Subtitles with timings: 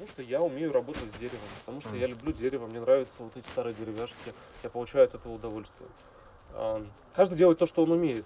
[0.00, 3.36] Потому что я умею работать с деревом, потому что я люблю дерево, мне нравятся вот
[3.36, 5.90] эти старые деревяшки, я получаю от этого удовольствие.
[7.14, 8.24] Каждый делает то, что он умеет.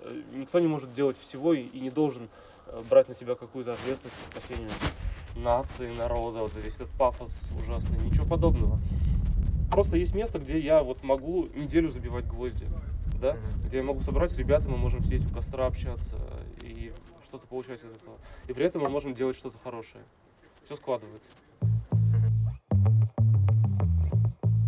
[0.00, 2.30] Э, никто не может делать всего и, и не должен
[2.68, 4.70] э, брать на себя какую-то ответственность по спасению
[5.36, 8.78] нации, народа, вот весь этот пафос ужасный, ничего подобного.
[9.70, 12.64] Просто есть место, где я вот могу неделю забивать гвозди,
[13.20, 13.66] да, mm-hmm.
[13.66, 16.16] где я могу собрать ребят, мы можем сидеть у костра, общаться
[16.62, 16.90] и
[17.22, 18.16] что-то получать от этого.
[18.48, 20.02] И при этом мы можем делать что-то хорошее.
[20.66, 21.28] Все складывается.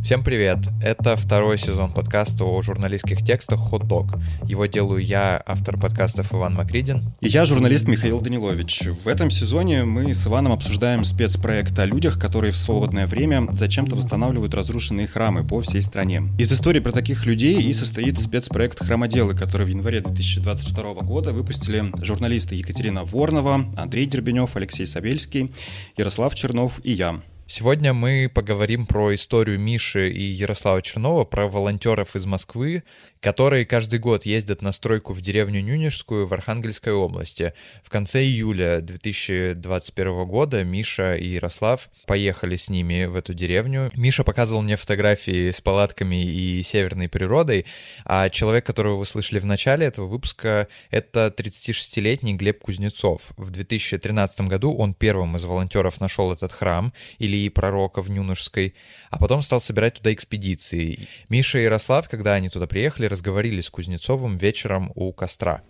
[0.03, 0.59] Всем привет!
[0.81, 4.07] Это второй сезон подкаста о журналистских текстах «Хот Дог».
[4.45, 7.13] Его делаю я, автор подкастов Иван Макридин.
[7.21, 8.85] И я, журналист Михаил Данилович.
[9.05, 13.97] В этом сезоне мы с Иваном обсуждаем спецпроект о людях, которые в свободное время зачем-то
[13.97, 16.23] восстанавливают разрушенные храмы по всей стране.
[16.39, 21.93] Из истории про таких людей и состоит спецпроект «Храмоделы», который в январе 2022 года выпустили
[22.03, 25.53] журналисты Екатерина Ворнова, Андрей Дербенев, Алексей Савельский,
[25.97, 27.21] Ярослав Чернов и я.
[27.51, 32.83] Сегодня мы поговорим про историю Миши и Ярослава Чернова, про волонтеров из Москвы,
[33.21, 37.55] которые каждый год ездят на стройку в деревню Нюнежскую в Архангельской области.
[37.83, 43.91] В конце июля 2021 года Миша и Ярослав поехали с ними в эту деревню.
[43.95, 47.65] Миша показывал мне фотографии с палатками и северной природой,
[48.05, 53.33] а человек, которого вы слышали в начале этого выпуска, это 36-летний Глеб Кузнецов.
[53.39, 58.75] В 2013 году он первым из волонтеров нашел этот храм или пророка в Нюнежской,
[59.11, 61.09] а потом стал собирать туда экспедиции.
[61.29, 65.63] Миша и Ярослав, когда они туда приехали, разговорили с Кузнецовым вечером у костра.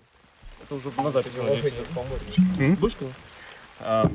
[0.65, 1.11] Это уже на
[2.77, 2.97] Будешь
[3.81, 4.11] а,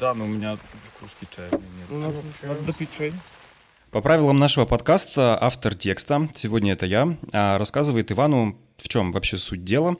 [0.00, 0.58] Да, но у меня
[0.98, 1.60] кружки чая нет.
[1.88, 3.12] Ну, надо, надо допить чай.
[3.90, 9.38] По правилам нашего подкаста автор текста, сегодня это я, а, рассказывает Ивану, в чем вообще
[9.38, 9.96] суть дела.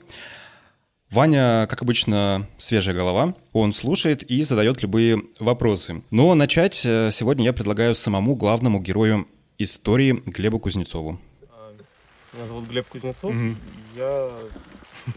[1.09, 3.33] Ваня, как обычно, свежая голова.
[3.53, 6.03] Он слушает и задает любые вопросы.
[6.11, 9.25] Но начать э, сегодня я предлагаю самому главному герою
[9.57, 11.17] истории Глебу Кузнецову.
[12.33, 13.33] Меня зовут Глеб Кузнецов.
[13.33, 13.55] Mm-hmm.
[13.95, 14.31] Я,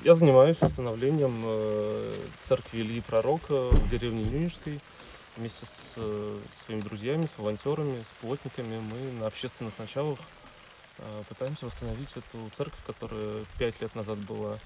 [0.04, 4.78] я занимаюсь установлением э, церкви Ильи Пророка в деревне Нюнежской.
[5.36, 10.18] Вместе с э, своими друзьями, с волонтерами, с плотниками мы на общественных началах
[11.30, 14.58] пытаемся восстановить эту церковь, которая пять лет назад была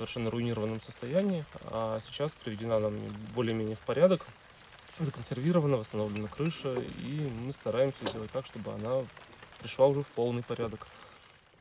[0.00, 2.94] совершенно руинированном состоянии, а сейчас приведена нам
[3.34, 4.26] более-менее в порядок,
[4.98, 9.04] законсервирована, восстановлена крыша, и мы стараемся сделать так, чтобы она
[9.60, 10.86] пришла уже в полный порядок.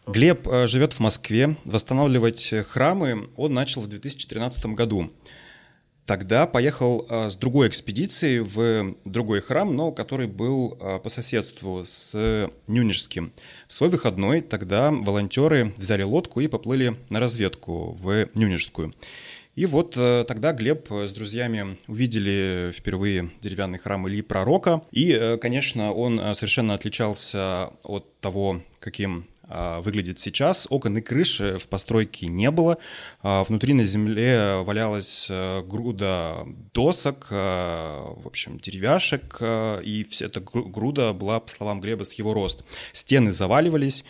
[0.07, 1.57] Глеб э, живет в Москве.
[1.65, 5.11] Восстанавливать храмы он начал в 2013 году.
[6.09, 11.83] Тогда поехал э, с другой экспедицией в другой храм, но который был э, по соседству
[11.83, 13.31] с Нюнежским.
[13.67, 18.91] В свой выходной тогда волонтеры взяли лодку и поплыли на разведку в Нюнежскую.
[19.53, 24.81] И вот тогда Глеб с друзьями увидели впервые деревянный храм Ильи Пророка.
[24.91, 30.67] И, конечно, он совершенно отличался от того, каким а, выглядит сейчас.
[30.69, 32.77] Окон и крыши в постройке не было.
[33.21, 40.27] А, внутри на земле валялась э, груда досок, э, в общем, деревяшек, э, и вся
[40.27, 42.63] эта груда была, по словам Глеба, с его рост.
[42.93, 44.05] Стены заваливались.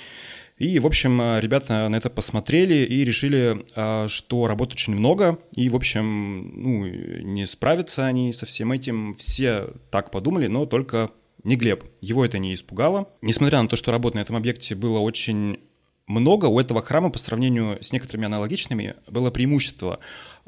[0.58, 3.64] И, в общем, ребята на это посмотрели и решили,
[4.10, 9.16] что работы очень много, и, в общем, ну, не справятся они со всем этим.
[9.16, 11.12] Все так подумали, но только
[11.44, 11.84] не Глеб.
[12.02, 13.10] Его это не испугало.
[13.22, 15.60] Несмотря на то, что работ на этом объекте было очень
[16.08, 20.00] много, у этого храма по сравнению с некоторыми аналогичными было преимущество.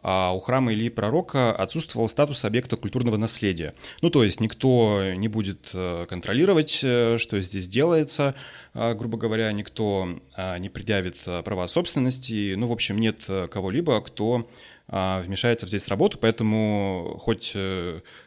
[0.03, 3.75] А у храма или пророка отсутствовал статус объекта культурного наследия.
[4.01, 8.33] Ну, то есть никто не будет э, контролировать, э, что здесь делается,
[8.73, 10.09] э, грубо говоря, никто
[10.59, 12.55] не предъявит права собственности.
[12.55, 14.49] Ну, в общем, нет кого-либо, кто
[14.87, 17.55] вмешается в здесь работу, поэтому хоть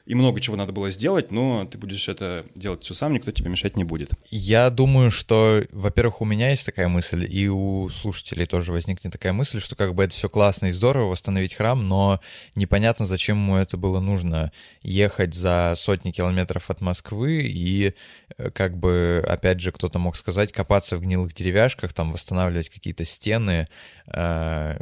[0.06, 3.48] и много чего надо было сделать, но ты будешь это делать все сам, никто тебе
[3.48, 4.10] мешать не будет.
[4.30, 9.32] Я думаю, что, во-первых, у меня есть такая мысль, и у слушателей тоже возникнет такая
[9.32, 12.20] мысль, что как бы это все классно и здорово восстановить храм, но
[12.54, 17.94] непонятно, зачем ему это было нужно ехать за сотни километров от Москвы и
[18.36, 23.06] э, как бы, опять же, кто-то мог сказать, копаться в гнилых деревяшках, там восстанавливать какие-то
[23.06, 23.68] стены,
[24.08, 24.76] э,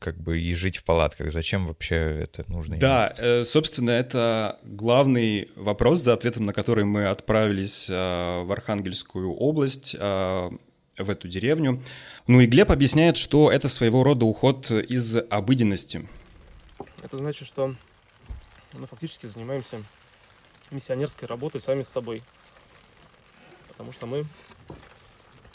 [0.00, 2.76] как бы и жить в палатках зачем вообще это нужно?
[2.76, 9.32] Да, э, собственно, это главный вопрос, за ответом на который мы отправились э, в Архангельскую
[9.32, 10.50] область, э,
[10.98, 11.82] в эту деревню.
[12.26, 16.08] Ну и Глеб объясняет, что это своего рода уход из обыденности.
[17.02, 17.74] Это значит, что
[18.72, 19.82] мы фактически занимаемся
[20.70, 22.22] миссионерской работой сами с собой.
[23.68, 24.24] Потому что мы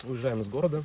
[0.03, 0.83] уезжаем из города,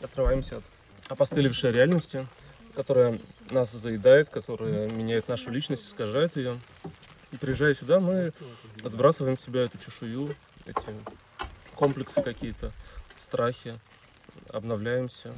[0.00, 0.64] отрываемся от
[1.08, 2.26] опостылевшей реальности,
[2.74, 3.18] которая
[3.50, 6.60] нас заедает, которая меняет нашу личность, искажает ее.
[7.30, 8.32] И приезжая сюда, мы
[8.84, 10.34] сбрасываем с себя эту чешую,
[10.64, 10.94] эти
[11.74, 12.72] комплексы какие-то,
[13.18, 13.78] страхи,
[14.48, 15.34] обновляемся.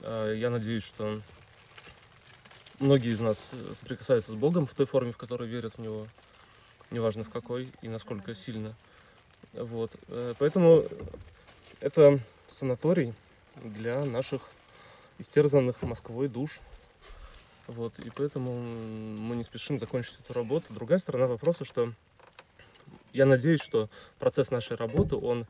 [0.00, 1.20] А, я надеюсь, что
[2.78, 3.38] многие из нас
[3.78, 6.06] соприкасаются с Богом в той форме, в которой верят в Него,
[6.90, 8.74] неважно в какой и насколько сильно.
[9.52, 9.92] Вот.
[10.08, 10.84] Э, поэтому
[11.80, 13.14] это санаторий
[13.56, 14.42] для наших
[15.18, 16.60] истерзанных Москвой душ.
[17.70, 20.72] Вот, и поэтому мы не спешим закончить эту работу.
[20.72, 21.92] Другая сторона вопроса, что
[23.12, 23.88] я надеюсь, что
[24.18, 25.46] процесс нашей работы, он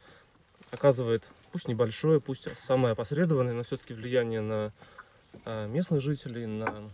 [0.71, 4.73] оказывает, пусть небольшое, пусть самое опосредованное, но все-таки влияние на
[5.47, 6.91] а, местных жителей, на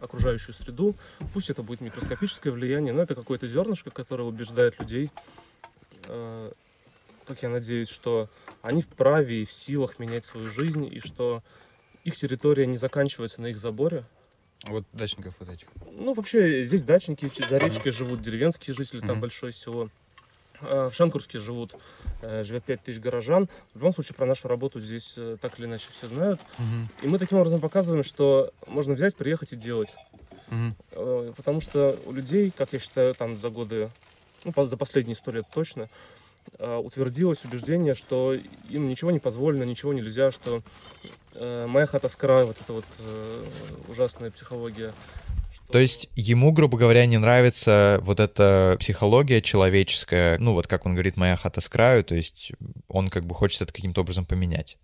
[0.00, 0.94] окружающую среду.
[1.34, 5.10] Пусть это будет микроскопическое влияние, но это какое-то зернышко, которое убеждает людей,
[6.08, 6.50] а,
[7.26, 8.30] как я надеюсь, что
[8.62, 11.42] они вправе и в силах менять свою жизнь, и что
[12.02, 14.06] их территория не заканчивается на их заборе.
[14.64, 15.68] Вот дачников вот этих.
[15.92, 19.90] Ну, вообще, здесь дачники, за речкой живут деревенские жители, там большое село.
[20.60, 21.74] А в Шанкурске живут,
[22.22, 23.48] э, живет 5 тысяч горожан.
[23.74, 26.40] В любом случае, про нашу работу здесь э, так или иначе все знают.
[27.02, 29.94] И мы таким образом показываем, что можно взять, приехать и делать.
[30.92, 33.90] Э, Потому что у людей, как я считаю, там за годы,
[34.44, 35.88] ну, за последние сто лет точно,
[36.58, 38.34] утвердилось убеждение, что
[38.70, 40.62] им ничего не позволено, ничего нельзя, что
[41.34, 43.44] э, моя хата с краю, вот эта вот э,
[43.88, 44.92] ужасная психология.
[45.52, 50.86] что- То есть ему, грубо говоря, не нравится вот эта психология человеческая, ну вот как
[50.86, 52.52] он говорит, моя хата с краю, то есть
[52.88, 54.76] он как бы хочет это каким-то образом поменять.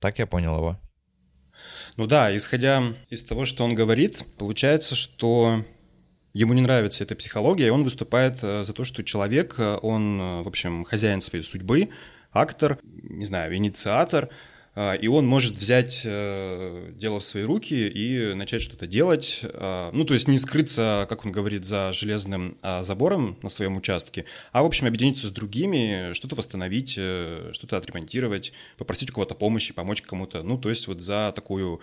[0.00, 0.80] Так я понял его.
[1.96, 5.64] Ну да, исходя из того, что он говорит, получается, что
[6.34, 10.20] ему не нравится эта психология, и он выступает э, за то, что человек, э, он,
[10.20, 11.90] э, в общем, хозяин своей судьбы,
[12.32, 14.30] актор, не знаю, инициатор,
[15.02, 19.40] и он может взять дело в свои руки и начать что-то делать.
[19.92, 24.62] Ну, то есть не скрыться, как он говорит, за железным забором на своем участке, а,
[24.62, 30.42] в общем, объединиться с другими, что-то восстановить, что-то отремонтировать, попросить у кого-то помощи, помочь кому-то.
[30.42, 31.82] Ну, то есть вот за такую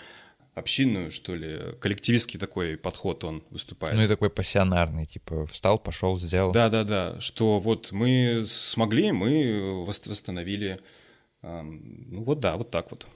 [0.60, 3.96] общинную, что ли, коллективистский такой подход он выступает.
[3.96, 6.52] Ну и такой пассионарный, типа встал, пошел, сделал.
[6.52, 7.20] Да, да, да.
[7.20, 10.80] Что вот мы смогли, мы вос- восстановили.
[11.42, 13.08] Ну вот да, вот так вот.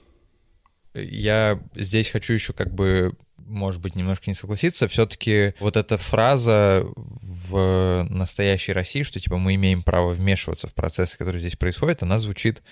[0.94, 4.86] Я здесь хочу еще как бы, может быть, немножко не согласиться.
[4.88, 11.18] Все-таки вот эта фраза в настоящей России, что типа мы имеем право вмешиваться в процессы,
[11.18, 12.62] которые здесь происходят, она звучит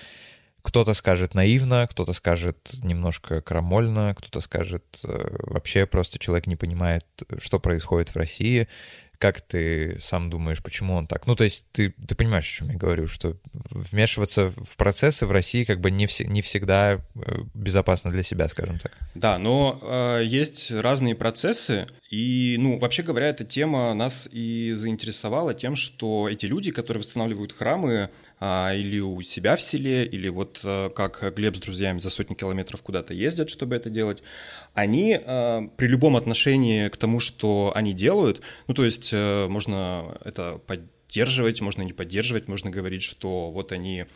[0.63, 7.05] кто-то скажет наивно, кто-то скажет немножко крамольно, кто-то скажет э, вообще просто человек не понимает,
[7.39, 8.69] что происходит в России.
[9.23, 11.29] Как ты сам думаешь, почему он так?
[11.29, 13.37] Ну, то есть ты, ты понимаешь, о чем я говорю, что
[13.71, 16.99] вмешиваться в процессы в России как бы не, все, не всегда э,
[17.55, 18.91] безопасно для себя, скажем так.
[19.15, 25.55] Да, но э, есть разные процессы, и, ну, вообще говоря, эта тема нас и заинтересовала
[25.55, 30.63] тем, что эти люди, которые восстанавливают храмы а, или у себя в селе, или вот
[30.65, 34.23] э, как Глеб с друзьями за сотни километров куда-то ездят, чтобы это делать,
[34.75, 40.19] они э, при любом отношении к тому, что они делают, ну, то есть э, можно
[40.25, 44.07] это поддерживать, можно не поддерживать, можно говорить, что вот они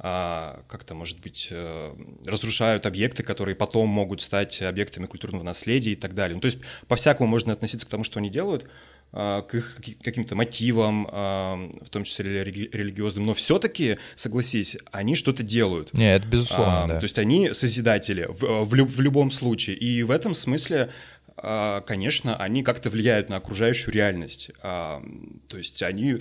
[0.00, 1.94] а, как-то, может быть, э,
[2.24, 6.36] разрушают объекты, которые потом могут стать объектами культурного наследия и так далее.
[6.36, 8.64] Ну, то есть по-всякому можно относиться к тому, что они делают,
[9.10, 15.14] к их каки- каким-то мотивам, а, в том числе рели- религиозным, но все-таки, согласись, они
[15.14, 15.92] что-то делают.
[15.94, 16.98] Не, это безусловно, А, да.
[16.98, 19.76] То есть они созидатели в, в лю- в любом случае.
[19.76, 20.90] И в этом смысле,
[21.36, 24.50] а, конечно, они как-то влияют на окружающую реальность.
[24.62, 25.02] А,
[25.48, 26.16] То есть они...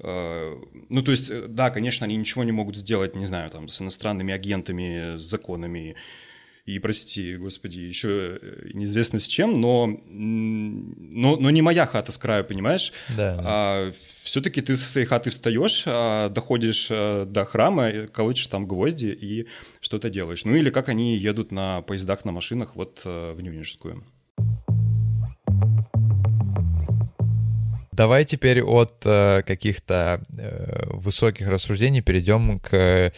[0.00, 3.68] а, Ну, то есть, э, да, конечно, они ничего не могут сделать, не знаю, там,
[3.68, 5.94] с иностранными агентами, с законами,
[6.64, 12.18] и, прости, господи, еще э, неизвестно с чем, но, но, но не моя хата с
[12.18, 12.92] краю, понимаешь?
[13.16, 13.40] Да.
[13.42, 13.92] А,
[14.22, 19.06] все-таки ты со своей хаты встаешь, а, доходишь а, до храма, э, колотишь там гвозди
[19.06, 19.48] и
[19.80, 20.44] что-то делаешь.
[20.44, 24.04] Ну или как они едут на поездах, на машинах вот э, в Нюнинскую.
[27.92, 33.12] Давай теперь от э, каких-то э, высоких рассуждений перейдем к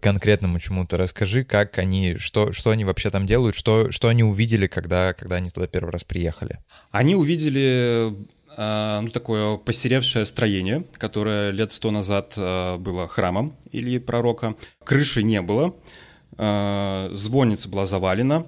[0.00, 0.96] конкретному чему-то.
[0.96, 5.36] Расскажи, как они, что, что они вообще там делают, что, что они увидели, когда, когда
[5.36, 6.58] они туда первый раз приехали.
[6.90, 8.14] Они увидели
[8.56, 14.54] а, ну, такое посеревшее строение, которое лет сто назад а, было храмом или пророка.
[14.84, 15.74] Крыши не было,
[16.38, 18.46] звонница была завалена,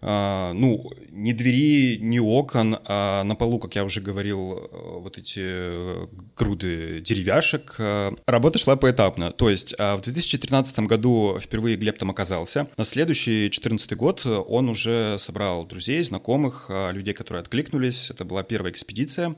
[0.00, 4.68] ну, ни двери, ни окон, а на полу, как я уже говорил, э,
[5.00, 7.74] вот эти э, груды деревяшек.
[7.78, 12.68] Э, Работа шла поэтапно, то есть а, в 2013 году впервые Глеб там оказался.
[12.76, 18.10] На следующий 2014 год он уже собрал друзей, знакомых, а, людей, которые откликнулись.
[18.10, 19.34] Это была первая экспедиция.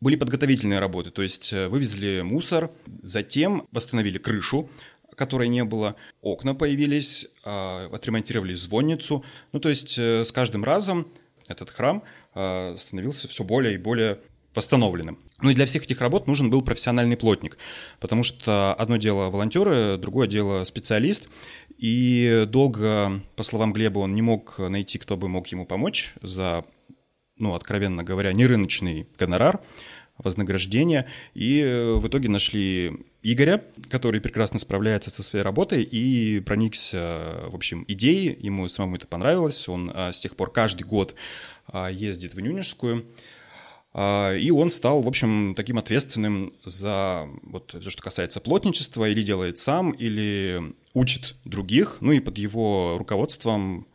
[0.00, 2.70] были подготовительные работы, то есть вывезли мусор,
[3.02, 4.68] затем восстановили крышу,
[5.18, 9.24] которой не было, окна появились, а, отремонтировали звонницу.
[9.52, 11.08] Ну, то есть э, с каждым разом
[11.48, 14.20] этот храм а, становился все более и более
[14.54, 15.18] восстановленным.
[15.42, 17.58] Ну и для всех этих работ нужен был профессиональный плотник,
[18.00, 21.28] потому что одно дело волонтеры, другое дело специалист,
[21.76, 26.64] и долго, по словам Глеба, он не мог найти, кто бы мог ему помочь за,
[27.36, 29.60] ну, откровенно говоря, нерыночный гонорар
[30.18, 31.06] вознаграждения.
[31.34, 37.54] И э, в итоге нашли Игоря, который прекрасно справляется со своей работой и проникся, в
[37.54, 38.34] общем, идеей.
[38.40, 39.68] Ему самому это понравилось.
[39.68, 41.14] Он а, с тех пор каждый год
[41.66, 43.04] а, ездит в Нюнежскую.
[43.92, 49.22] А, и он стал, в общем, таким ответственным за вот все, что касается плотничества, или
[49.22, 51.98] делает сам, или учит других.
[52.00, 53.86] Ну и под его руководством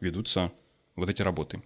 [0.00, 0.50] ведутся
[0.96, 1.62] вот эти работы.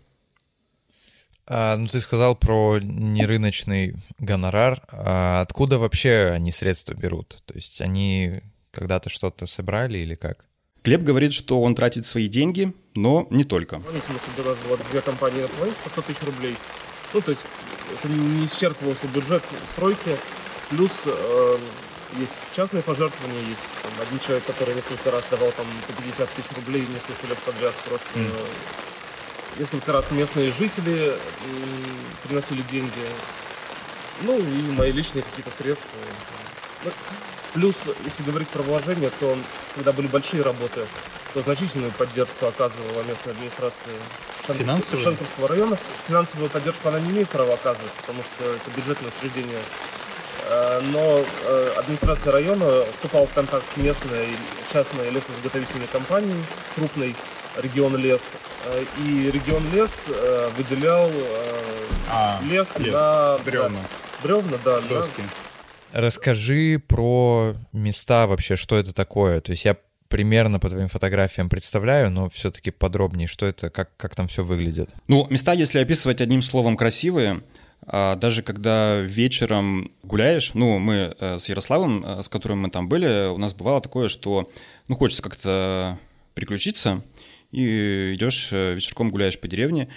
[1.49, 4.83] А, ну, ты сказал про нерыночный гонорар.
[4.89, 7.43] А откуда вообще они средства берут?
[7.45, 10.45] То есть они когда-то что-то собрали или как?
[10.85, 13.81] Глеб говорит, что он тратит свои деньги, но не только.
[13.81, 16.57] Помните, у нас было две компании на по 100 тысяч рублей.
[17.13, 17.43] Ну, то есть
[17.93, 20.17] это не исчерпывался бюджет стройки.
[20.71, 21.59] Плюс э,
[22.19, 26.51] есть частные пожертвования, есть там, один человек, который несколько раз давал там по 50 тысяч
[26.57, 28.96] рублей несколько лет подряд просто mm
[29.59, 31.13] несколько раз местные жители
[32.25, 32.91] приносили деньги.
[34.23, 35.89] Ну и мои личные какие-то средства.
[36.85, 36.91] Ну,
[37.55, 39.37] плюс, если говорить про вложения, то
[39.75, 40.87] когда были большие работы,
[41.35, 43.95] то значительную поддержку оказывала местная администрация
[44.47, 45.79] Шенкурского, Шенкурского района.
[46.07, 49.61] Финансовую поддержку она не имеет права оказывать, потому что это бюджетное учреждение.
[50.49, 54.29] Э, но э, администрация района вступала в контакт с местной
[54.73, 56.43] частной лесозаготовительной компанией,
[56.75, 57.17] крупной,
[57.63, 58.21] регион лес,
[58.67, 61.13] Э, и регион лес э, выделял э,
[62.11, 63.79] а, лес, лес на бревна.
[63.79, 65.23] Да, бревна, да, доски.
[65.93, 69.41] Расскажи про места вообще, что это такое.
[69.41, 69.77] То есть я
[70.09, 74.93] примерно по твоим фотографиям представляю, но все-таки подробнее, что это, как, как там все выглядит.
[75.07, 77.43] Ну, места, если описывать одним словом, красивые.
[77.87, 83.39] А даже когда вечером гуляешь, ну, мы с Ярославом, с которым мы там были, у
[83.39, 84.51] нас бывало такое, что,
[84.89, 85.99] ну, хочется как-то
[86.35, 87.03] приключиться,
[87.53, 89.89] и идешь э, вечерком гуляешь по деревне,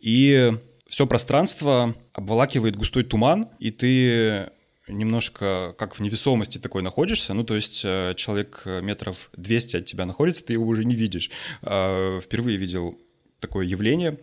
[0.00, 0.52] и
[0.86, 4.50] все пространство обволакивает густой туман, и ты
[4.88, 10.06] немножко как в невесомости такой находишься, ну, то есть э, человек метров 200 от тебя
[10.06, 11.30] находится, ты его уже не видишь.
[11.62, 12.98] А, впервые видел
[13.40, 14.18] такое явление.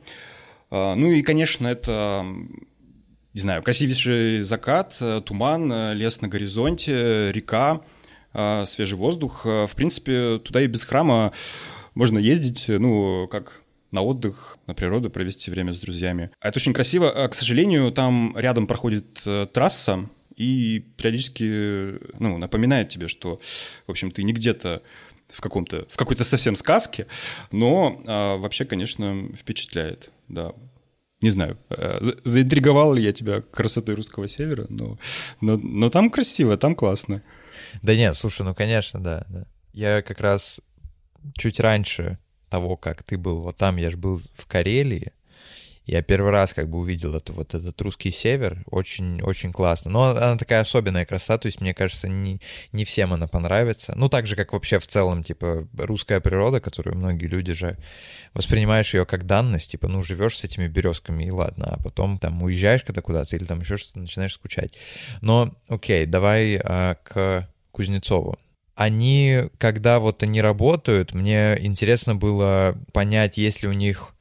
[0.70, 2.26] А, ну и, конечно, это,
[3.34, 7.82] не знаю, красивейший закат, э, туман, лес на горизонте, река,
[8.66, 9.46] свежий воздух.
[9.46, 11.34] В принципе, туда и без храма
[11.94, 16.32] можно ездить, ну, как на отдых, на природу, провести время с друзьями.
[16.40, 17.12] А это очень красиво.
[17.12, 23.40] А, к сожалению, там рядом проходит э, трасса, и периодически, ну, напоминает тебе, что,
[23.86, 24.82] в общем, ты не где-то
[25.30, 27.08] в каком-то, в какой-то совсем сказке,
[27.52, 30.54] но а, вообще, конечно, впечатляет, да.
[31.22, 34.98] Не знаю, а, заинтриговал ли я тебя красотой русского севера, но,
[35.42, 37.22] но, но там красиво, там классно.
[37.82, 39.46] Да нет, слушай, ну, конечно, да, да.
[39.72, 40.62] Я как раз
[41.36, 42.18] чуть раньше
[42.50, 45.12] того, как ты был вот там, я же был в Карелии,
[45.86, 49.92] я первый раз как бы увидел это, вот этот русский север, очень-очень классно.
[49.92, 52.40] Но она такая особенная красота, то есть, мне кажется, не,
[52.72, 53.94] не всем она понравится.
[53.98, 57.78] Ну, так же, как вообще в целом, типа, русская природа, которую многие люди же
[58.34, 62.42] воспринимаешь ее как данность, типа, ну, живешь с этими березками, и ладно, а потом там
[62.44, 64.74] уезжаешь когда куда-то или там еще что-то начинаешь скучать.
[65.22, 68.38] Но, окей, давай а, к Кузнецову
[68.76, 74.14] они, когда вот они работают, мне интересно было понять, есть ли у них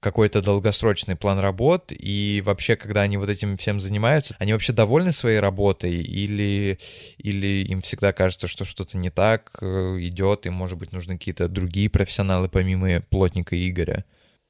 [0.00, 5.12] какой-то долгосрочный план работ, и вообще, когда они вот этим всем занимаются, они вообще довольны
[5.12, 6.78] своей работой, или,
[7.18, 9.66] или им всегда кажется, что что-то не так э,
[10.00, 14.04] идет, и, может быть, нужны какие-то другие профессионалы, помимо плотника Игоря?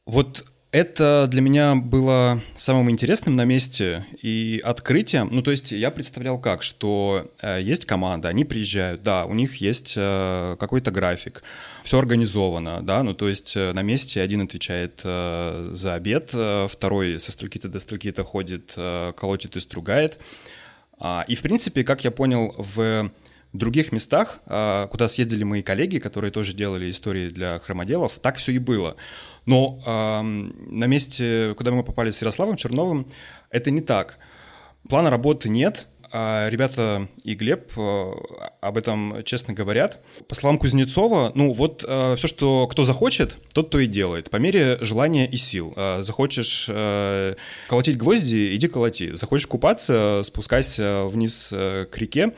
[0.07, 5.29] Вот это для меня было самым интересным на месте и открытием.
[5.31, 9.57] Ну, то есть я представлял как, что э, есть команда, они приезжают, да, у них
[9.57, 11.43] есть э, какой-то график,
[11.83, 16.67] все организовано, да, ну, то есть э, на месте один отвечает э, за обед, э,
[16.69, 20.19] второй со строки-то до строки-то ходит, э, колотит и стругает.
[20.99, 23.11] А, и, в принципе, как я понял, в
[23.59, 28.53] других местах, э, куда съездили мои коллеги, которые тоже делали истории для хромоделов, так все
[28.53, 28.97] и было.
[29.47, 33.07] Но на месте, куда мы попали с Ярославом Черновым,
[33.51, 34.19] это не так.
[34.89, 38.13] Плана работы нет, а, ребята и Глеб э,
[38.61, 40.01] об этом честно говорят.
[40.29, 44.79] По словам Кузнецова, ну вот все, что кто захочет, тот то и делает, по мере
[44.81, 45.75] желания и сил.
[46.01, 46.67] Захочешь
[47.69, 49.15] колотить гвозди, иди колоти.
[49.15, 52.33] Захочешь купаться, спускайся вниз к реке,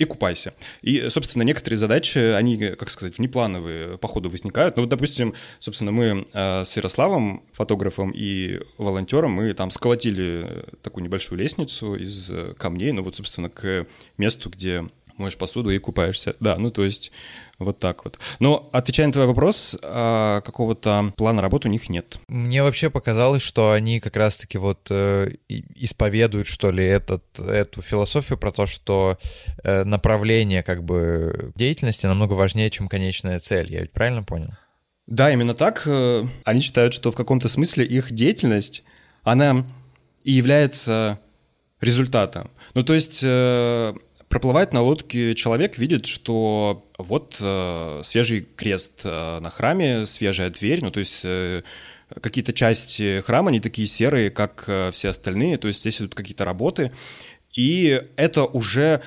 [0.00, 0.54] и купайся.
[0.80, 4.76] И, собственно, некоторые задачи, они, как сказать, внеплановые по ходу возникают.
[4.76, 11.04] Ну, вот, допустим, собственно, мы э, с Ярославом, фотографом и волонтером, мы там сколотили такую
[11.04, 14.86] небольшую лестницу из э, камней, ну вот, собственно, к месту, где
[15.20, 16.34] моешь посуду и купаешься.
[16.40, 17.12] Да, ну то есть
[17.60, 18.18] вот так вот.
[18.38, 22.18] Но отвечая на твой вопрос, а, какого-то плана работы у них нет.
[22.26, 28.38] Мне вообще показалось, что они как раз-таки вот э, исповедуют, что ли, этот, эту философию
[28.38, 29.18] про то, что
[29.62, 33.70] э, направление как бы деятельности намного важнее, чем конечная цель.
[33.70, 34.50] Я ведь правильно понял?
[35.06, 35.82] Да, именно так.
[35.84, 38.84] Э, они считают, что в каком-то смысле их деятельность,
[39.22, 39.66] она
[40.24, 41.20] и является
[41.82, 42.50] результатом.
[42.74, 43.22] Ну, то есть
[44.30, 50.82] проплывает на лодке человек, видит, что вот э, свежий крест э, на храме, свежая дверь,
[50.82, 51.62] ну то есть э,
[52.22, 56.44] какие-то части храма, они такие серые, как э, все остальные, то есть здесь идут какие-то
[56.44, 56.92] работы,
[57.54, 59.02] и это уже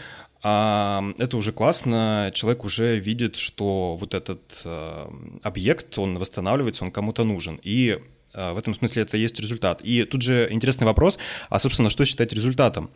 [0.46, 5.08] а, это уже классно, человек уже видит, что вот этот э,
[5.42, 7.62] объект, он восстанавливается, он кому-то нужен.
[7.64, 7.98] И
[8.34, 9.82] в этом смысле это есть результат.
[9.82, 12.90] И тут же интересный вопрос, а, собственно, что считать результатом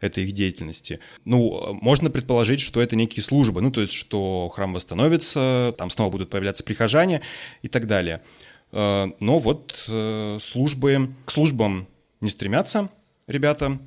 [0.00, 1.00] этой их деятельности?
[1.24, 6.10] Ну, можно предположить, что это некие службы, ну, то есть, что храм восстановится, там снова
[6.10, 7.22] будут появляться прихожане
[7.62, 8.22] и так далее.
[8.72, 11.88] А, но вот э, службы, к службам
[12.20, 12.90] не стремятся
[13.26, 13.78] ребята,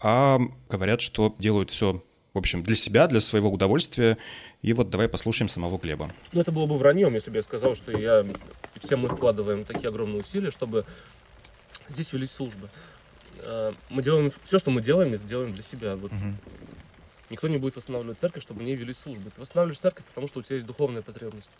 [0.00, 2.02] а говорят, что делают все,
[2.34, 4.16] в общем, для себя, для своего удовольствия.
[4.62, 6.10] И вот давай послушаем самого Глеба.
[6.32, 8.24] Ну, это было бы враньем, если бы я сказал, что я
[8.80, 10.84] все мы вкладываем такие огромные усилия, чтобы
[11.88, 12.68] здесь велись службы.
[13.38, 15.96] Э, мы делаем все, что мы делаем, это делаем для себя.
[15.96, 16.12] Вот.
[16.12, 16.34] Угу.
[17.30, 19.30] Никто не будет восстанавливать церковь, чтобы не велись службы.
[19.30, 21.50] Ты восстанавливаешь церковь, потому что у тебя есть духовная потребность.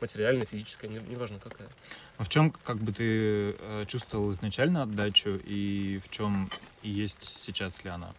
[0.00, 1.68] Материальная, физическая, неважно не какая.
[2.16, 6.50] А в чем как бы ты э, чувствовал изначально отдачу и в чем
[6.82, 8.12] и есть сейчас ли она?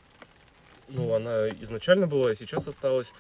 [0.90, 3.12] Ну, она изначально была, и сейчас осталась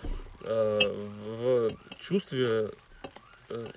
[0.41, 0.79] э,
[1.25, 2.71] в чувстве
[3.49, 3.67] э,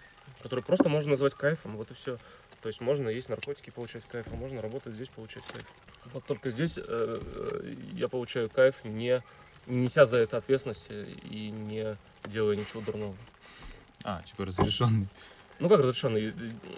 [0.46, 2.18] который просто можно назвать кайфом, вот и все.
[2.62, 5.66] То есть можно есть наркотики, получать кайф, а можно работать здесь, получать кайф.
[6.12, 9.22] Вот только здесь э, э, я получаю кайф, не,
[9.66, 13.16] не неся за это ответственности и не делая ничего дурного.
[14.04, 15.08] А, типа разрешенный.
[15.58, 16.32] Ну как разрешенный?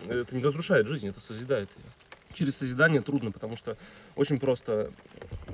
[0.09, 1.85] Это не разрушает жизнь, это созидает ее.
[2.33, 3.77] Через созидание трудно, потому что
[4.17, 4.93] очень просто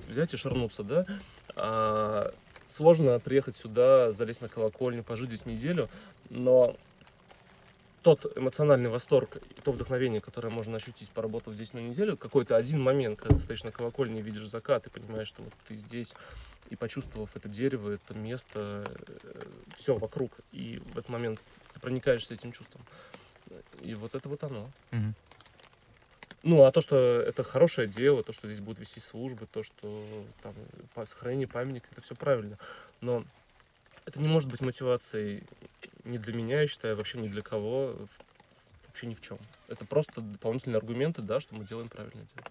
[0.08, 1.06] взять и шарнуться, да?
[1.56, 2.32] А,
[2.68, 5.88] сложно приехать сюда, залезть на колокольню, пожить здесь неделю,
[6.30, 6.76] но
[8.02, 12.82] тот эмоциональный восторг и то вдохновение, которое можно ощутить, поработав здесь на неделю, какой-то один
[12.82, 16.14] момент, когда стоишь на колокольне и видишь закат, и понимаешь, что вот ты здесь,
[16.68, 18.84] и почувствовав это дерево, это место,
[19.22, 19.42] э,
[19.78, 21.40] все вокруг, и в этот момент
[21.72, 22.82] ты проникаешься этим чувством.
[23.80, 24.70] И вот это вот оно.
[24.90, 25.12] Mm-hmm.
[26.44, 30.04] Ну, а то, что это хорошее дело, то, что здесь будут вести службы, то, что
[30.42, 30.54] там
[31.06, 32.58] сохранение памятника, это все правильно.
[33.00, 33.24] Но
[34.04, 35.44] это не может быть мотивацией
[36.04, 37.96] ни для меня, я считаю, вообще ни для кого,
[38.86, 39.38] вообще ни в чем.
[39.68, 42.46] Это просто дополнительные аргументы, да, что мы делаем правильное дело.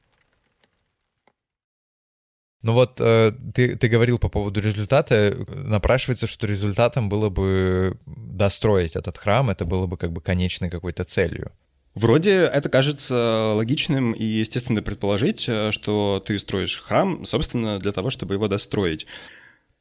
[2.63, 5.35] Ну вот э, ты, ты говорил по поводу результата.
[5.53, 11.03] Напрашивается, что результатом было бы достроить этот храм, это было бы как бы конечной какой-то
[11.03, 11.51] целью.
[11.95, 18.09] Вроде это кажется логичным и естественно предположить, э, что ты строишь храм, собственно, для того,
[18.09, 19.05] чтобы его достроить.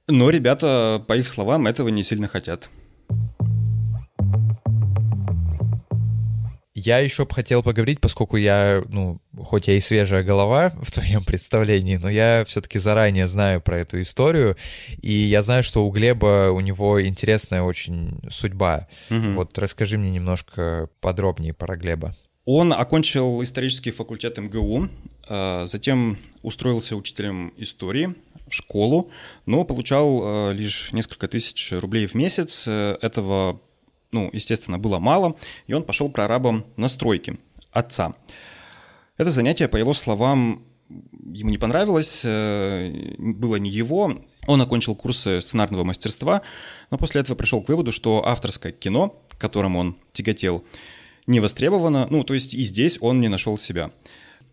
[0.09, 2.69] Но ребята, по их словам, этого не сильно хотят.
[6.75, 11.25] Я еще бы хотел поговорить, поскольку я, ну, хоть я и свежая голова в твоем
[11.25, 14.57] представлении, но я все-таки заранее знаю про эту историю,
[15.01, 18.89] и я знаю, что у Глеба, у него интересная очень судьба.
[19.11, 19.33] Угу.
[19.33, 22.17] Вот расскажи мне немножко подробнее про Глеба.
[22.45, 24.89] Он окончил исторический факультет МГУ,
[25.29, 28.15] а, затем устроился учителем истории
[28.49, 29.11] в школу,
[29.47, 32.65] но получал э, лишь несколько тысяч рублей в месяц.
[32.67, 33.61] Э, этого,
[34.11, 37.39] ну, естественно, было мало, и он пошел прорабом на стройке
[37.71, 38.15] отца.
[39.23, 40.65] Это занятие, по его словам,
[41.33, 44.19] ему не понравилось, э, было не его.
[44.49, 46.43] Он окончил курсы сценарного мастерства,
[46.91, 50.65] но после этого пришел к выводу, что авторское кино, которым он тяготел,
[51.29, 53.93] не востребовано, ну, то есть и здесь он не нашел себя.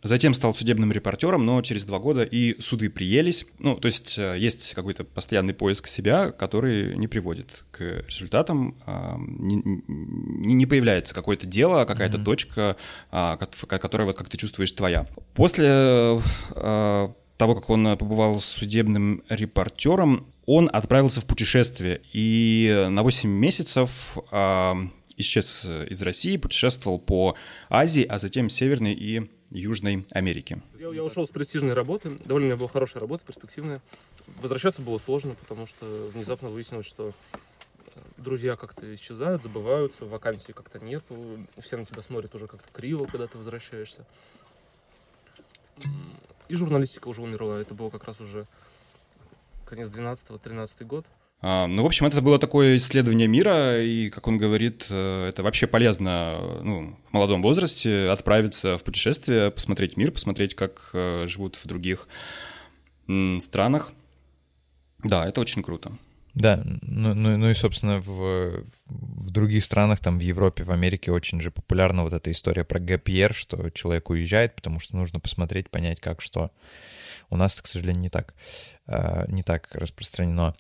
[0.02, 3.46] Затем стал судебным репортером, но через два года и суды приелись.
[3.58, 8.78] Ну, то есть э, есть какой-то постоянный поиск себя, который не приводит к результатам.
[8.86, 9.62] А, не,
[10.56, 12.24] не появляется какое-то дело, какая-то mm-hmm.
[12.24, 12.78] точка,
[13.12, 15.06] а, которая, вот как ты чувствуешь, твоя.
[15.34, 23.30] После э, того, как он побывал судебным репортером, он отправился в путешествие и на 8
[23.30, 24.74] месяцев э,
[25.18, 27.36] исчез из России, путешествовал по
[27.70, 30.62] Азии, а затем Северной и Южной Америки.
[30.78, 33.82] Я, ушел с престижной работы, довольно у меня была хорошая работа, перспективная.
[34.42, 37.14] Возвращаться было сложно, потому что внезапно выяснилось, что
[38.18, 41.04] друзья как-то исчезают, забываются, вакансий как-то нет,
[41.60, 44.06] все на тебя смотрят уже как-то криво, когда ты возвращаешься.
[46.48, 47.60] И журналистика уже умерла.
[47.60, 48.46] Это было как раз уже
[49.66, 51.06] конец 12-13 год.
[51.42, 55.42] А, ну, в общем, это было такое исследование мира, и, как он говорит, э, это
[55.42, 61.56] вообще полезно ну, в молодом возрасте отправиться в путешествие, посмотреть мир, посмотреть, как э, живут
[61.56, 62.08] в других
[63.40, 63.92] странах.
[65.04, 65.92] Да, это очень круто.
[66.36, 71.12] Да, ну, ну, ну и, собственно, в, в других странах, там в Европе, в Америке
[71.12, 75.70] очень же популярна вот эта история про гэп что человек уезжает, потому что нужно посмотреть,
[75.70, 76.52] понять, как что.
[77.30, 78.34] У нас, к сожалению, не так.
[78.92, 80.56] Э, не так распространено.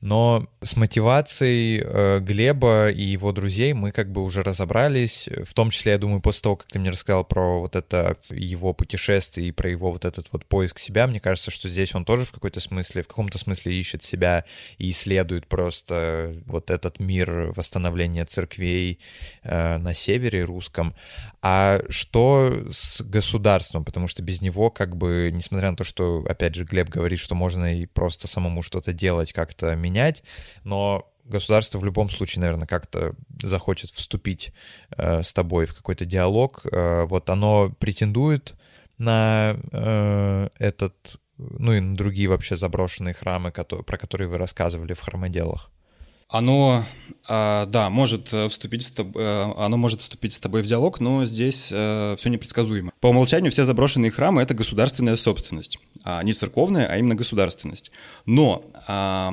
[0.00, 5.68] Но с мотивацией э, Глеба и его друзей мы как бы уже разобрались, в том
[5.68, 9.52] числе, я думаю, после того, как ты мне рассказал про вот это его путешествие и
[9.52, 12.60] про его вот этот вот поиск себя, мне кажется, что здесь он тоже в какой-то
[12.60, 14.46] смысле, в каком-то смысле ищет себя
[14.78, 19.00] и исследует просто вот этот мир восстановления церквей
[19.42, 20.94] э, на севере русском.
[21.42, 23.84] А что с государством?
[23.84, 27.34] Потому что без него как бы, несмотря на то, что, опять же, Глеб говорит, что
[27.34, 30.22] можно и просто самому что-то делать, как-то менять,
[30.64, 34.52] но государство в любом случае, наверное, как-то захочет вступить
[34.96, 36.62] э, с тобой в какой-то диалог.
[36.64, 38.54] Э, вот оно претендует
[38.96, 44.94] на э, этот, ну и на другие вообще заброшенные храмы, которые, про которые вы рассказывали
[44.94, 45.70] в храмоделах.
[46.28, 46.84] Оно,
[47.26, 51.24] а, да, может вступить с тобой, э, оно может вступить с тобой в диалог, но
[51.24, 52.92] здесь э, все непредсказуемо.
[53.00, 55.78] По умолчанию все заброшенные храмы— это государственная собственность.
[56.04, 57.90] А не церковная, а именно государственность.
[58.26, 59.32] Но а,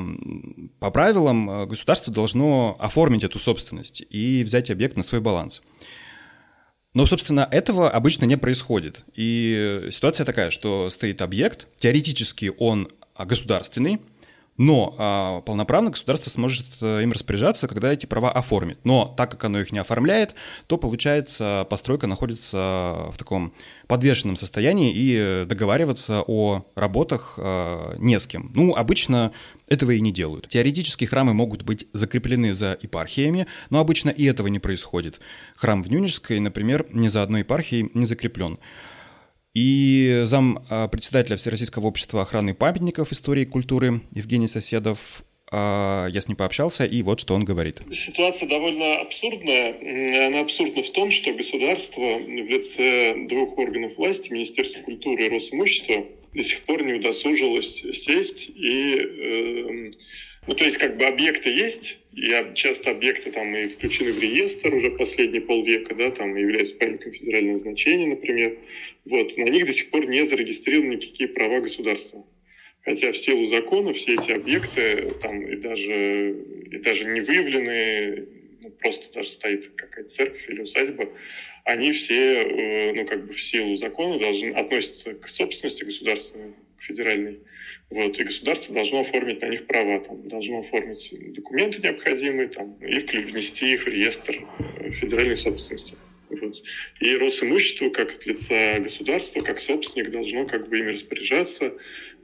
[0.80, 5.62] по правилам э, государство должно оформить эту собственность и взять объект на свой баланс.
[6.94, 9.04] Но, собственно, этого обычно не происходит.
[9.16, 14.00] И ситуация такая, что стоит объект, теоретически он государственный,
[14.58, 18.80] но а, полноправно государство сможет э, им распоряжаться, когда эти права оформит.
[18.84, 20.34] Но так как оно их не оформляет,
[20.68, 23.54] то получается постройка находится в таком
[23.88, 28.52] подвешенном состоянии и договариваться о работах а, не с кем.
[28.56, 29.34] Ну, обычно
[29.68, 30.48] этого и не делают.
[30.48, 35.20] Теоретически храмы могут быть закреплены за епархиями, но обычно и этого не происходит.
[35.58, 38.58] Храм в Нюнежской, например, ни за одной епархией не закреплен.
[39.56, 46.20] И зам а, председателя Всероссийского общества охраны памятников истории и культуры Евгений Соседов а, я
[46.20, 47.82] с ним пообщался, и вот что он говорит.
[47.90, 50.28] Ситуация довольно абсурдная.
[50.28, 56.04] Она абсурдна в том, что государство в лице двух органов власти, Министерства культуры и Росимущества,
[56.34, 58.98] до сих пор не удосужилось сесть и...
[58.98, 59.92] Э,
[60.48, 64.74] ну, то есть, как бы объекты есть, и часто объекты там и включены в реестр
[64.74, 68.58] уже последние полвека, да, там являются памятником федерального значения, например.
[69.06, 72.26] Вот, на них до сих пор не зарегистрированы никакие права государства.
[72.84, 76.36] Хотя в силу закона все эти объекты там и даже,
[76.72, 78.28] и даже не выявлены,
[78.62, 81.10] ну, просто даже стоит какая-то церковь или усадьба,
[81.64, 86.84] они все, э, ну, как бы в силу закона должны относиться к собственности государственной, к
[86.84, 87.40] федеральной.
[87.92, 92.98] Вот, и государство должно оформить на них права, там, должно оформить документы необходимые там, и
[92.98, 94.44] внести их в реестр
[94.80, 95.96] э, федеральной собственности.
[96.30, 96.64] Вот.
[97.00, 101.74] И Росимущество, как от лица государства, как собственник, должно как бы ими распоряжаться,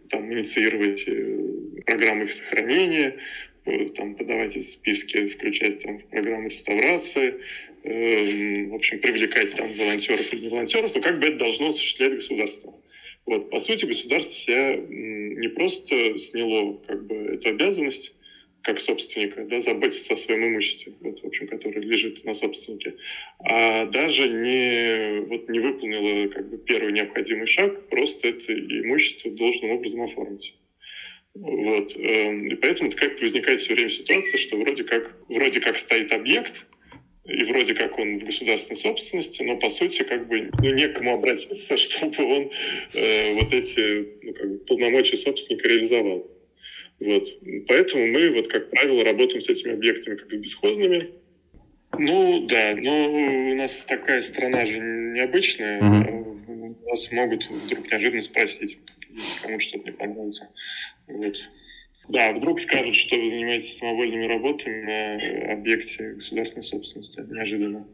[0.09, 1.37] там, инициировать э,
[1.85, 3.17] программы их сохранения,
[3.65, 7.35] э, там, подавать эти списки, включать там, в программу реставрации,
[7.83, 12.15] э, в общем, привлекать там волонтеров или не волонтеров, но как бы это должно осуществлять
[12.15, 12.73] государство.
[13.31, 18.13] Вот, по сути, государство себя не просто сняло как бы эту обязанность,
[18.61, 22.95] как собственника, да, заботиться о своем имуществе, вот, в общем, которое лежит на собственнике,
[23.39, 29.71] а даже не, вот, не выполнила как бы, первый необходимый шаг, просто это имущество должным
[29.71, 30.53] образом оформить.
[31.33, 31.95] Вот.
[31.95, 36.67] Эм, и поэтому как возникает все время ситуация, что вроде как, вроде как стоит объект,
[37.31, 41.77] и вроде как он в государственной собственности, но по сути как бы ну, некому обратиться,
[41.77, 42.51] чтобы он
[42.93, 46.29] э, вот эти ну, как бы, полномочия собственника реализовал.
[46.99, 47.27] Вот.
[47.67, 51.11] Поэтому мы, вот, как правило, работаем с этими объектами как бесхозными.
[51.97, 55.81] Ну, да, но у нас такая страна же необычная.
[55.81, 56.75] Mm-hmm.
[56.87, 58.77] Нас могут вдруг неожиданно спросить,
[59.09, 60.49] если кому что-то не понравится.
[61.07, 61.49] Вот.
[62.11, 67.87] Да, вдруг скажут, что вы занимаетесь самовольными работами на объекте государственной собственности неожиданно.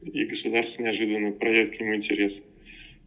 [0.00, 2.42] И государство неожиданно проявит к нему интерес.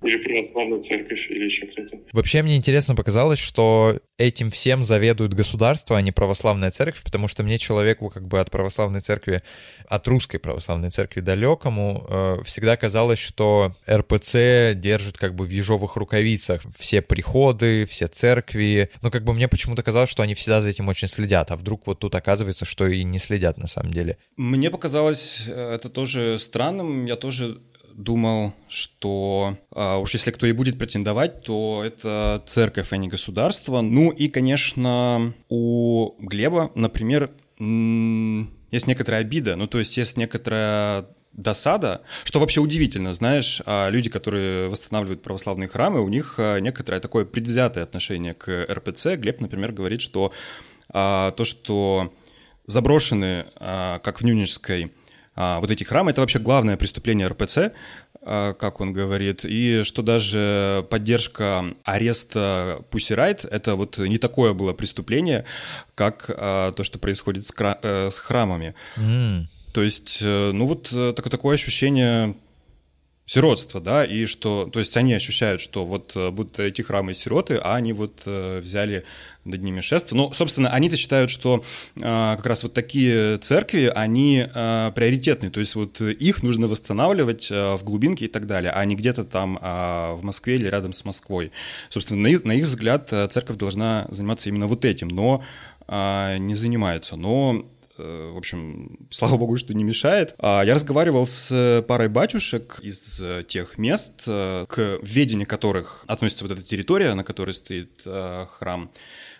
[0.03, 1.99] Или православная церковь, или еще кто-то.
[2.11, 7.43] Вообще мне интересно показалось, что этим всем заведует государство, а не православная церковь, потому что
[7.43, 9.41] мне человеку как бы от православной церкви,
[9.87, 15.95] от русской православной церкви далекому, э, всегда казалось, что РПЦ держит как бы в ежовых
[15.95, 18.89] рукавицах все приходы, все церкви.
[19.01, 21.87] Но как бы мне почему-то казалось, что они всегда за этим очень следят, а вдруг
[21.87, 24.17] вот тут оказывается, что и не следят на самом деле.
[24.37, 27.05] Мне показалось э, это тоже странным.
[27.05, 27.61] Я тоже
[27.95, 33.81] думал, что а, уж если кто и будет претендовать, то это церковь, а не государство.
[33.81, 37.29] Ну и, конечно, у Глеба, например,
[37.59, 44.09] есть некоторая обида, ну то есть есть некоторая досада, что вообще удивительно, знаешь, а люди,
[44.09, 49.15] которые восстанавливают православные храмы, у них а, некоторое такое предвзятое отношение к РПЦ.
[49.17, 50.31] Глеб, например, говорит, что
[50.89, 52.13] а, то, что
[52.65, 54.91] заброшены, а, как в Нюничской,
[55.35, 57.71] а, вот эти храмы, это вообще главное преступление РПЦ,
[58.21, 64.73] а, как он говорит, и что даже поддержка ареста Пусирайт, это вот не такое было
[64.73, 65.45] преступление,
[65.95, 68.75] как а, то, что происходит с, кра- э, с храмами.
[68.95, 69.45] Mm.
[69.73, 72.35] То есть, э, ну вот э, такое ощущение
[73.25, 77.75] сиротства, да, и что, то есть они ощущают, что вот будут эти храмы сироты, а
[77.75, 79.05] они вот взяли
[79.45, 80.21] над ними шествие.
[80.21, 81.63] Ну, собственно, они-то считают, что
[81.95, 87.51] э, как раз вот такие церкви, они э, приоритетные, то есть вот их нужно восстанавливать
[87.51, 90.93] э, в глубинке и так далее, а не где-то там э, в Москве или рядом
[90.93, 91.51] с Москвой.
[91.89, 95.43] Собственно, на их, на их взгляд, церковь должна заниматься именно вот этим, но
[95.87, 97.15] э, не занимается.
[97.15, 97.65] Но
[97.97, 100.35] в общем, слава богу, что не мешает.
[100.39, 106.63] А Я разговаривал с парой батюшек из тех мест, к ведению которых относится вот эта
[106.63, 108.91] территория, на которой стоит храм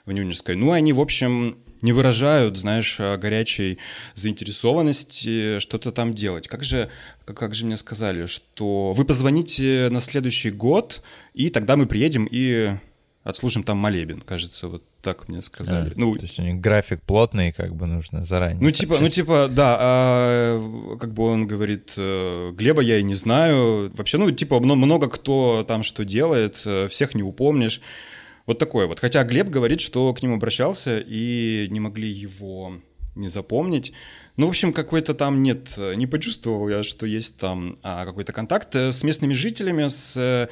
[0.05, 0.55] в Нюнинской.
[0.55, 3.77] Ну, они, в общем, не выражают, знаешь, горячей
[4.15, 6.47] заинтересованности что-то там делать.
[6.47, 6.89] Как же,
[7.25, 11.01] как, как же мне сказали, что вы позвоните на следующий год,
[11.33, 12.77] и тогда мы приедем и
[13.23, 15.91] отслужим там молебен, кажется, вот так мне сказали.
[15.91, 18.61] А, ну, то есть у них график плотный, как бы нужно заранее.
[18.61, 23.15] Ну типа, ну типа, да, а, как бы он говорит, э, Глеба я и не
[23.15, 27.81] знаю, вообще, ну типа много кто там что делает, э, всех не упомнишь.
[28.45, 28.99] Вот такое вот.
[28.99, 32.73] Хотя Глеб говорит, что к ним обращался и не могли его
[33.15, 33.93] не запомнить.
[34.35, 38.75] Ну, в общем, какой-то там нет, не почувствовал я, что есть там а, какой-то контакт
[38.75, 40.49] э, с местными жителями, с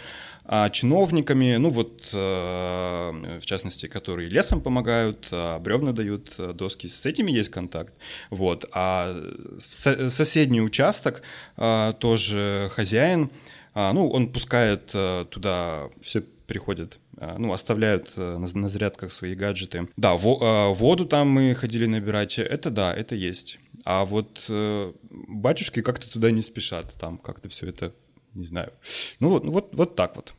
[0.54, 6.88] а, чиновниками, ну вот, а, в частности, которые лесом помогают, а, бревна дают, а, доски,
[6.88, 7.94] с этими есть контакт.
[8.32, 8.66] Вот.
[8.74, 9.16] А
[9.58, 11.22] соседний участок
[11.56, 13.32] а, тоже хозяин,
[13.74, 17.00] а, ну, он пускает а, туда, все приходят
[17.38, 19.88] ну, оставляют э, на, зарядках свои гаджеты.
[19.96, 23.60] Да, во, воду там мы ходили набирать, это да, это есть.
[23.86, 27.94] А вот э, батюшки как-то туда не спешат, там как-то все это,
[28.34, 28.74] не знаю.
[29.20, 30.34] Ну вот, вот, вот так вот.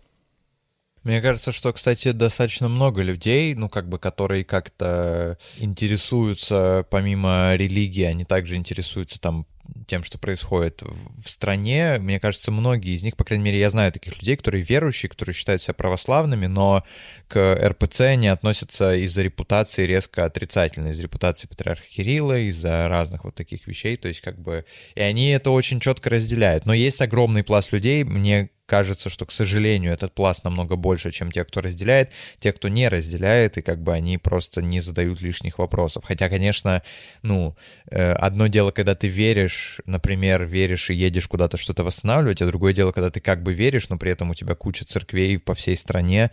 [1.05, 8.05] Мне кажется, что, кстати, достаточно много людей, ну, как бы, которые как-то интересуются, помимо религии,
[8.05, 9.47] они также интересуются там
[9.87, 11.99] тем, что происходит в стране.
[11.99, 15.35] Мне кажется, многие из них, по крайней мере, я знаю таких людей, которые верующие, которые
[15.35, 16.85] считают себя православными, но
[17.29, 23.35] к РПЦ не относятся из-за репутации резко отрицательно, из-за репутации патриарха Кирилла, из-за разных вот
[23.35, 23.97] таких вещей.
[23.97, 24.65] То есть как бы...
[24.95, 26.67] И они это очень четко разделяют.
[26.67, 31.31] Но есть огромный пласт людей, мне кажется, что, к сожалению, этот пласт намного больше, чем
[31.31, 35.59] те, кто разделяет, те, кто не разделяет, и как бы они просто не задают лишних
[35.59, 36.05] вопросов.
[36.07, 36.83] Хотя, конечно,
[37.21, 37.55] ну,
[37.91, 42.73] э, одно дело, когда ты веришь, например, веришь и едешь куда-то что-то восстанавливать, а другое
[42.73, 45.77] дело, когда ты как бы веришь, но при этом у тебя куча церквей по всей
[45.77, 46.31] стране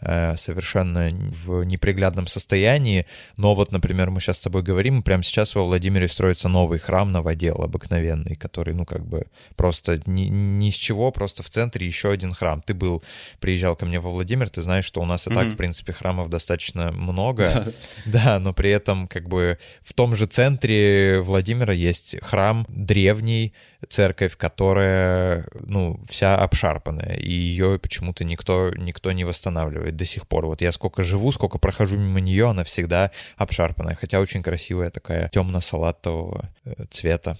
[0.00, 1.10] э, совершенно
[1.44, 3.04] в неприглядном состоянии.
[3.36, 7.12] Но вот, например, мы сейчас с тобой говорим, прямо сейчас во Владимире строится новый храм
[7.12, 9.26] новодел обыкновенный, который, ну, как бы
[9.56, 12.62] просто ни, ни с чего, просто в центре центре еще один храм.
[12.62, 13.02] Ты был,
[13.40, 15.34] приезжал ко мне во Владимир, ты знаешь, что у нас и mm-hmm.
[15.34, 17.72] так, в принципе, храмов достаточно много.
[18.06, 23.52] Да, но при этом как бы в том же центре Владимира есть храм древний,
[23.88, 30.46] церковь, которая, ну, вся обшарпанная, и ее почему-то никто, никто не восстанавливает до сих пор.
[30.46, 35.28] Вот я сколько живу, сколько прохожу мимо нее, она всегда обшарпанная, хотя очень красивая такая
[35.28, 37.36] темно-салатового э, цвета.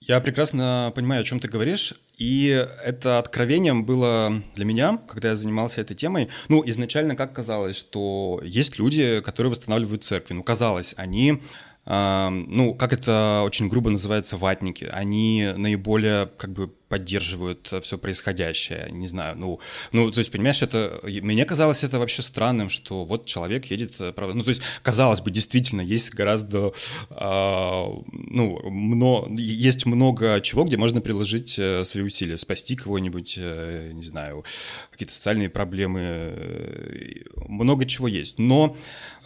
[0.00, 1.94] Я прекрасно понимаю, о чем ты говоришь.
[2.20, 2.48] И
[2.84, 6.28] это откровением было для меня, когда я занимался этой темой.
[6.48, 10.34] Ну, изначально как казалось, что есть люди, которые восстанавливают церкви.
[10.34, 11.40] Ну, казалось, они
[11.86, 14.84] ну, как это очень грубо называется, ватники.
[14.92, 19.60] Они наиболее, как бы, поддерживают все происходящее, не знаю, ну,
[19.92, 24.12] ну, то есть, понимаешь, это, мне казалось это вообще странным, что вот человек едет, э,
[24.12, 26.72] правда, ну, то есть, казалось бы, действительно, есть гораздо,
[27.10, 33.92] э, ну, мно, есть много чего, где можно приложить э, свои усилия, спасти кого-нибудь, э,
[33.94, 34.44] не знаю,
[34.90, 38.76] какие-то социальные проблемы, э, много чего есть, но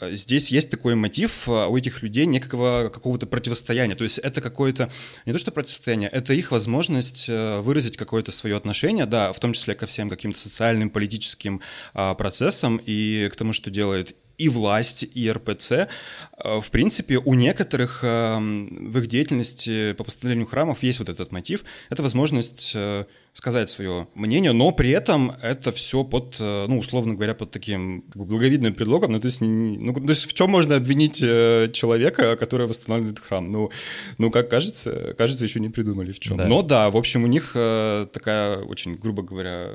[0.03, 4.91] здесь есть такой мотив у этих людей некого какого-то противостояния, то есть, это какое-то,
[5.25, 9.75] не то что противостояние, это их возможность выразить какое-то свое отношение, да, в том числе
[9.75, 11.61] ко всем каким-то социальным, политическим
[11.93, 15.89] а, процессам и к тому, что делает и власть, и РПЦ.
[16.37, 21.33] А, в принципе, у некоторых а, в их деятельности по восстановлению храмов есть вот этот
[21.33, 21.65] мотив.
[21.91, 27.15] Это возможность э, сказать свое мнение, но при этом это все под, э, ну, условно
[27.15, 29.13] говоря, под таким как бы, благовидным предлогом.
[29.13, 33.51] Ну, то есть, ну, то есть в чем можно обвинить э, человека, который восстанавливает храм?
[33.51, 33.71] Ну,
[34.19, 36.37] ну как кажется, кажется, еще не придумали в чем.
[36.37, 36.47] Да.
[36.47, 39.71] Но да, в общем, у них такая очень, грубо говоря,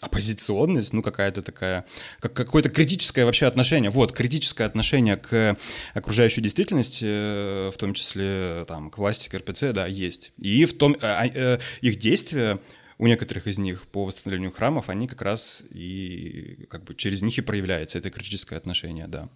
[0.00, 1.84] оппозиционность, ну какая-то такая,
[2.20, 5.56] как какое-то критическое вообще отношение, вот, критическое отношение к
[5.94, 10.32] окружающей действительности, э, в том числе там к власти, к РПЦ, да, есть.
[10.38, 12.58] И в том, а, а, их действия
[12.98, 17.36] у некоторых из них по восстановлению храмов, они как раз и как бы через них
[17.38, 19.28] и проявляется это критическое отношение, да.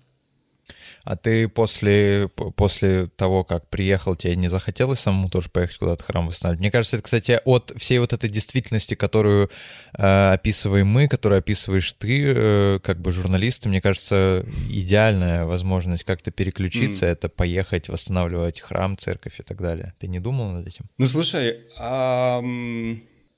[1.05, 6.27] А ты после, после того, как приехал, тебе не захотелось самому тоже поехать куда-то храм
[6.27, 6.61] восстанавливать?
[6.61, 9.51] Мне кажется, это, кстати, от всей вот этой действительности, которую
[9.97, 16.31] э, описываем мы, которую описываешь ты, э, как бы журналисты, мне кажется, идеальная возможность как-то
[16.31, 17.09] переключиться, mm.
[17.09, 19.95] это поехать восстанавливать храм, церковь и так далее.
[19.99, 20.87] Ты не думал над этим?
[20.99, 22.43] Ну, слушай, а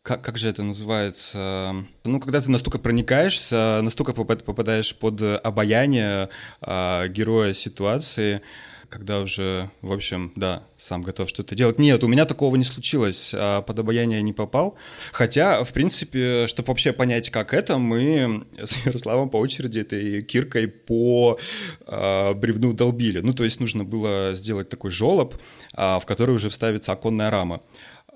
[0.07, 1.75] как, как же это называется?
[2.05, 6.29] Ну, когда ты настолько проникаешься, настолько попадаешь под обаяние
[6.61, 8.41] э, героя ситуации,
[8.89, 11.81] когда уже, в общем, да, сам готов что-то делать.
[11.81, 14.77] Нет, у меня такого не случилось, а под обаяние не попал.
[15.11, 20.69] Хотя, в принципе, чтобы вообще понять, как это, мы с Ярославом по очереди этой киркой
[20.69, 21.37] по
[21.85, 23.19] э, бревну долбили.
[23.19, 25.35] Ну, то есть нужно было сделать такой жолоб,
[25.77, 27.61] э, в который уже вставится оконная рама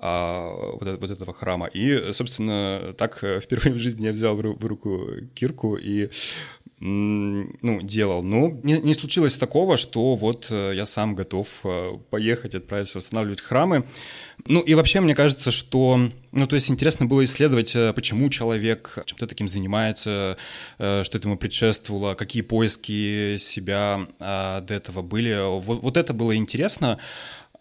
[0.03, 1.67] а, вот, вот этого храма.
[1.67, 6.09] И, собственно, так э, впервые в жизни я взял в руку кирку и
[6.79, 8.23] ну, делал.
[8.23, 13.41] Но не, не случилось такого, что вот э, я сам готов э, поехать, отправиться восстанавливать
[13.41, 13.83] храмы.
[14.47, 19.27] Ну и вообще мне кажется, что, ну то есть интересно было исследовать, почему человек чем-то
[19.27, 20.35] таким занимается,
[20.77, 25.59] что этому предшествовало, какие поиски себя а, до этого были.
[25.59, 26.97] Вот, вот это было интересно.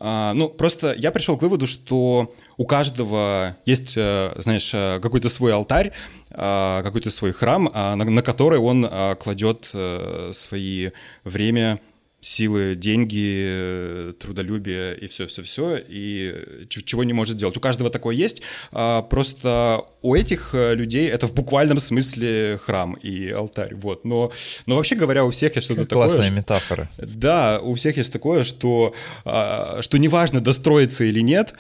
[0.03, 5.29] А, ну, просто я пришел к выводу, что у каждого есть, э, знаешь, э, какой-то
[5.29, 5.93] свой алтарь,
[6.31, 10.91] а, какой-то свой храм, а, на который он кладет э, свои
[11.25, 11.81] время,
[12.21, 17.57] силы, деньги, трудолюбие и все-все-все, и чего не может делать.
[17.57, 23.75] У каждого такое есть, просто у этих людей это в буквальном смысле храм и алтарь,
[23.75, 24.05] вот.
[24.05, 24.33] Но,
[24.67, 26.09] но вообще говоря, у всех есть что-то такое...
[26.09, 26.91] Классная метафора.
[26.99, 31.55] Да, у всех есть такое, что, что неважно, достроиться или нет,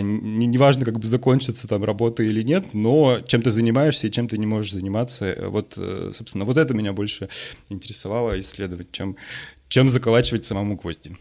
[0.00, 4.36] неважно, как бы закончится там работа или нет, но чем ты занимаешься и чем ты
[4.38, 7.28] не можешь заниматься, вот, э, собственно, вот это меня больше
[7.68, 9.16] интересовало исследовать, чем
[9.68, 11.16] чем заколачивать самому гвозди.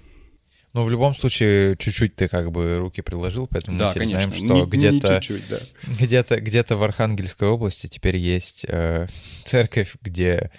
[0.74, 4.36] Ну, в любом случае, чуть-чуть ты как бы руки приложил, поэтому да, мы теперь конечно.
[4.36, 5.60] знаем, что где-то, да.
[6.00, 9.08] где-то, где-то в Архангельской области теперь есть э,
[9.46, 10.52] церковь, где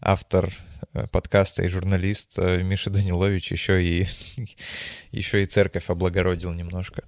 [0.00, 0.52] автор
[0.92, 4.06] э, подкаста и журналист э, Миша Данилович еще и,
[5.10, 7.04] еще и церковь облагородил немножко.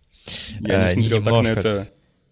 [0.60, 1.90] Я не э, смотрел так на это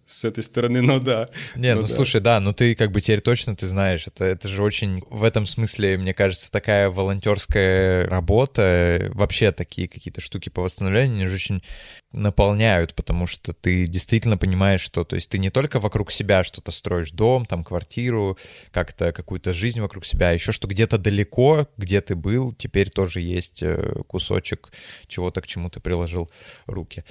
[0.08, 1.28] с этой стороны, но да.
[1.54, 1.94] Не, ну, ну да.
[1.94, 5.22] слушай, да, ну ты как бы теперь точно ты знаешь, это, это же очень в
[5.22, 11.34] этом смысле, мне кажется, такая волонтерская работа, вообще такие какие-то штуки по восстановлению, они же
[11.34, 11.62] очень
[12.12, 16.70] наполняют, потому что ты действительно понимаешь, что, то есть ты не только вокруг себя что-то
[16.70, 18.38] строишь, дом, там, квартиру,
[18.70, 23.20] как-то какую-то жизнь вокруг себя, а еще что где-то далеко, где ты был, теперь тоже
[23.20, 24.70] есть э, кусочек
[25.06, 26.30] чего-то, к чему ты приложил
[26.66, 27.04] руки.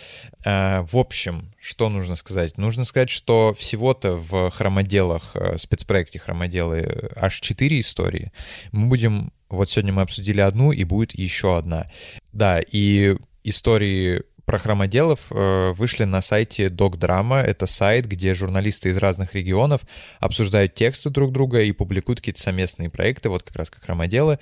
[0.44, 2.58] А, в общем, что нужно сказать?
[2.58, 8.32] Нужно сказать, что всего-то в хромоделах, э, спецпроекте хромоделы аж 4 истории.
[8.72, 11.90] Мы будем вот сегодня мы обсудили одну, и будет еще одна.
[12.34, 17.40] Да, и истории про хромоделов э, вышли на сайте Докдрама.
[17.42, 19.82] Это сайт, где журналисты из разных регионов
[20.22, 24.40] обсуждают тексты друг друга и публикуют какие-то совместные проекты, вот как раз как хромоделы.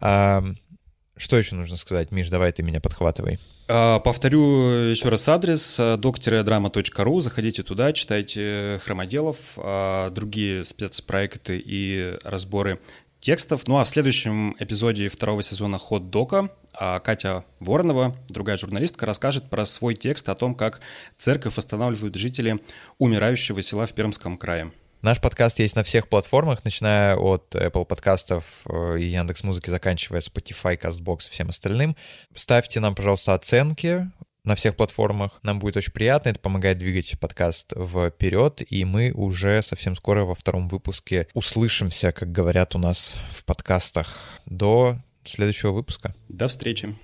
[0.00, 0.42] А,
[1.18, 2.10] что еще нужно сказать?
[2.10, 3.38] Миш, давай ты меня подхватывай.
[3.68, 7.20] А, повторю еще раз адрес doc-drama.ru.
[7.20, 12.80] Заходите туда, читайте хромоделов, а, другие спецпроекты и разборы
[13.22, 13.66] текстов.
[13.66, 19.48] Ну а в следующем эпизоде второго сезона «Ход Дока» а Катя Воронова, другая журналистка, расскажет
[19.48, 20.80] про свой текст о том, как
[21.16, 22.58] церковь восстанавливают жители
[22.98, 24.72] умирающего села в Пермском крае.
[25.02, 30.20] Наш подкаст есть на всех платформах, начиная от Apple подкастов э, и Яндекс Музыки, заканчивая
[30.20, 31.96] Spotify, CastBox и всем остальным.
[32.34, 34.10] Ставьте нам, пожалуйста, оценки
[34.44, 35.38] на всех платформах.
[35.42, 40.34] Нам будет очень приятно, это помогает двигать подкаст вперед, и мы уже совсем скоро во
[40.34, 44.40] втором выпуске услышимся, как говорят у нас в подкастах.
[44.46, 46.14] До следующего выпуска.
[46.28, 46.94] До встречи.